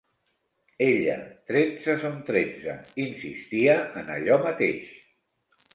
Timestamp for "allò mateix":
4.19-4.95